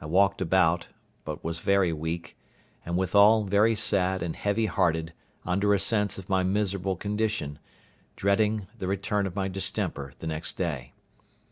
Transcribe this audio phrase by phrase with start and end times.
[0.00, 0.86] I walked about,
[1.24, 2.38] but was very weak,
[2.84, 5.12] and withal very sad and heavy hearted
[5.44, 7.58] under a sense of my miserable condition,
[8.14, 10.92] dreading, the return of my distemper the next day.